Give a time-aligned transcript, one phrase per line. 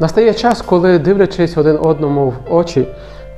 [0.00, 2.86] Настає час, коли, дивлячись один одному в очі,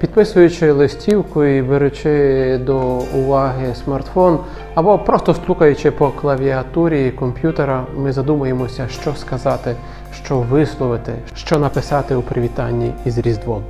[0.00, 4.38] підписуючи листівку і беручи до уваги смартфон,
[4.74, 9.76] або просто стукаючи по клавіатурі комп'ютера, ми задумуємося, що сказати,
[10.24, 13.62] що висловити, що написати у привітанні із Різдвом.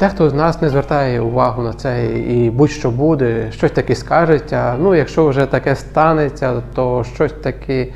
[0.00, 4.74] Дехто з нас не звертає увагу на це і будь-що буде, щось таке скажеться.
[4.80, 7.86] Ну, якщо вже таке станеться, то щось таке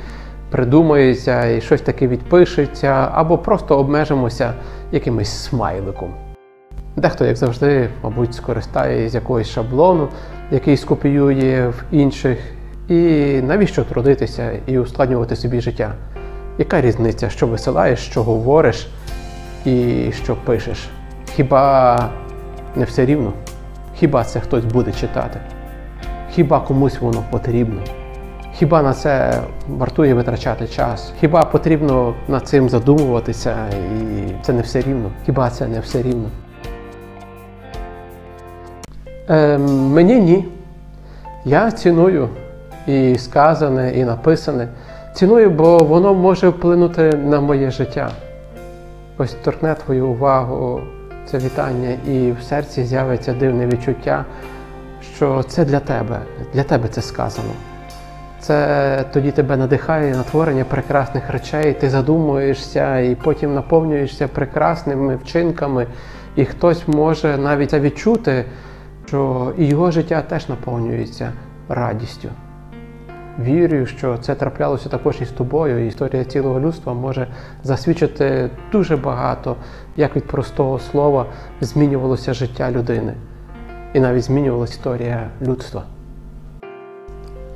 [0.51, 4.53] придумається і щось таке відпишеться, або просто обмежимося
[4.91, 6.13] якимось смайликом.
[6.95, 10.07] Дехто, як завжди, мабуть, скористає з якогось шаблону,
[10.51, 12.39] який скопіює в інших.
[12.89, 13.01] І
[13.41, 15.93] навіщо трудитися і ускладнювати собі життя?
[16.57, 18.87] Яка різниця, що висилаєш, що говориш
[19.65, 20.89] і що пишеш?
[21.35, 22.09] Хіба
[22.75, 23.33] не все рівно?
[23.95, 25.39] Хіба це хтось буде читати?
[26.31, 27.81] Хіба комусь воно потрібно?
[28.57, 31.13] Хіба на це вартує витрачати час?
[31.19, 35.11] Хіба потрібно над цим задумуватися і це не все рівно?
[35.25, 36.29] Хіба це не все рівно?
[39.29, 40.47] Е, мені ні.
[41.45, 42.29] Я ціную
[42.87, 44.67] і сказане, і написане.
[45.13, 48.11] Ціную, бо воно може вплинути на моє життя.
[49.17, 50.81] Ось торкне твою увагу
[51.25, 54.25] це вітання, і в серці з'явиться дивне відчуття,
[55.15, 56.19] що це для тебе,
[56.53, 57.49] для тебе це сказано.
[58.39, 65.87] Це тоді тебе надихає на творення прекрасних речей, ти задумуєшся і потім наповнюєшся прекрасними вчинками,
[66.35, 68.45] і хтось може навіть відчути,
[69.05, 71.31] що і його життя теж наповнюється
[71.69, 72.29] радістю.
[73.39, 75.87] Вірю, що це траплялося також і з тобою.
[75.87, 77.27] Історія цілого людства може
[77.63, 79.55] засвідчити дуже багато,
[79.97, 81.25] як від простого слова
[81.61, 83.13] змінювалося життя людини,
[83.93, 85.83] і навіть змінювалася історія людства.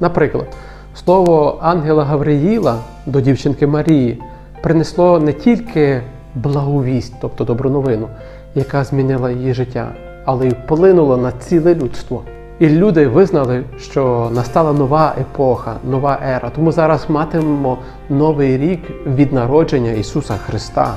[0.02, 0.48] Наприклад,
[0.96, 4.22] слово ангела Гавриїла до дівчинки Марії
[4.62, 6.02] принесло не тільки
[6.36, 8.08] благовість, тобто добру новину,
[8.56, 9.92] яка змінила її життя,
[10.26, 12.22] але й вплинуло на ціле людство.
[12.60, 16.52] І люди визнали, що настала нова епоха, нова ера.
[16.56, 17.78] Тому зараз матимемо
[18.10, 20.94] новий рік від народження Ісуса Христа.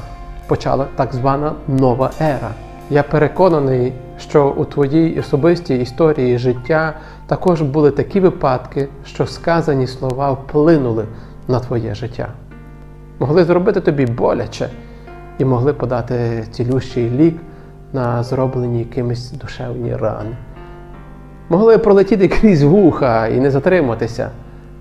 [0.46, 2.50] Почала так звана нова ера.
[2.90, 6.94] Я переконаний, що у твоїй особистій історії життя
[7.26, 11.04] також були такі випадки, що сказані слова вплинули
[11.48, 12.28] на твоє життя.
[13.18, 14.68] Могли зробити тобі боляче
[15.38, 17.36] і могли подати цілющий лік
[17.92, 20.36] на зроблені кимось душевні рани.
[21.48, 24.30] Могли пролетіти крізь вуха і не затриматися,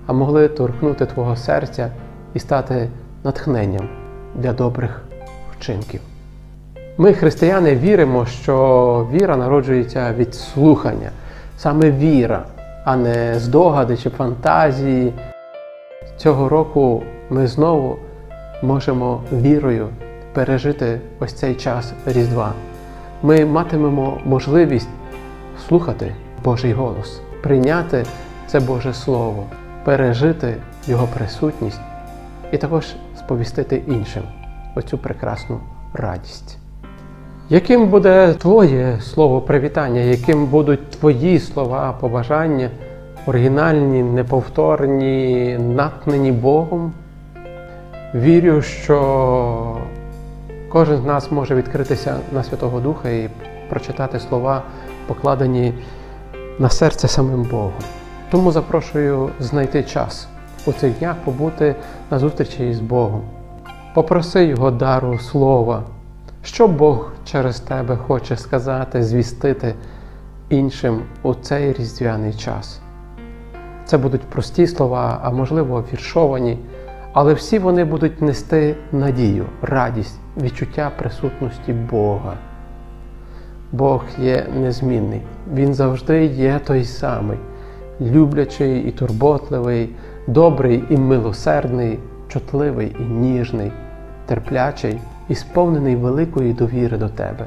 [0.06, 1.90] а могли торкнути твого серця
[2.34, 2.88] і стати
[3.24, 3.88] натхненням
[4.34, 5.02] для добрих
[5.58, 6.00] вчинків.
[6.98, 11.10] Ми, християни, віримо, що віра народжується від слухання,
[11.58, 12.44] саме віра,
[12.84, 15.12] а не здогади чи фантазії.
[16.16, 17.96] Цього року ми знову
[18.62, 19.88] можемо вірою
[20.32, 22.52] пережити ось цей час Різдва.
[23.22, 24.88] Ми матимемо можливість
[25.68, 28.04] слухати Божий голос, прийняти
[28.46, 29.44] це Боже Слово,
[29.84, 30.56] пережити
[30.86, 31.80] Його присутність
[32.52, 32.86] і також
[33.18, 34.22] сповістити іншим
[34.74, 35.60] оцю прекрасну
[35.94, 36.63] радість.
[37.50, 42.70] Яким буде твоє слово привітання, яким будуть твої слова побажання,
[43.26, 46.92] оригінальні, неповторні, натхнені Богом?
[48.14, 49.76] Вірю, що
[50.68, 53.30] кожен з нас може відкритися на Святого Духа і
[53.68, 54.62] прочитати слова,
[55.06, 55.74] покладені
[56.58, 57.72] на серце самим Богом.
[58.30, 60.28] Тому запрошую знайти час
[60.66, 61.74] у цих днях побути
[62.10, 63.22] на зустрічі із Богом.
[63.94, 65.82] Попроси Його дару слова,
[66.44, 69.74] що Бог через тебе хоче сказати, звістити
[70.48, 72.80] іншим у цей різдвяний час.
[73.84, 76.58] Це будуть прості слова, а можливо віршовані,
[77.12, 82.34] але всі вони будуть нести надію, радість, відчуття присутності Бога.
[83.72, 85.22] Бог є незмінний,
[85.54, 87.38] Він завжди є той самий,
[88.00, 89.90] люблячий і турботливий,
[90.26, 91.98] добрий і милосердний,
[92.28, 93.72] чутливий і ніжний,
[94.26, 94.98] терплячий
[95.28, 97.46] і сповнений великої довіри до тебе.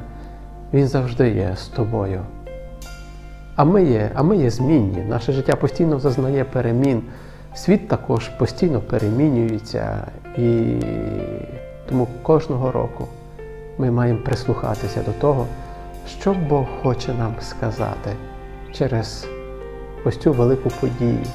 [0.73, 2.21] Він завжди є з тобою.
[3.55, 5.03] А ми є, а ми є змінні.
[5.09, 7.01] Наше життя постійно зазнає перемін.
[7.55, 10.07] Світ також постійно перемінюється,
[10.37, 10.75] і
[11.89, 13.07] тому кожного року
[13.77, 15.45] ми маємо прислухатися до того,
[16.07, 18.09] що Бог хоче нам сказати
[18.73, 19.27] через
[20.05, 21.25] ось цю велику подію,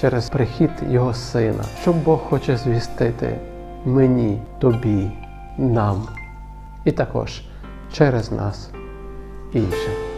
[0.00, 3.38] через прихід Його Сина, що Бог хоче звістити
[3.84, 5.10] мені, тобі,
[5.58, 6.08] нам
[6.84, 7.42] і також
[7.92, 8.70] через нас
[9.52, 10.11] іншим.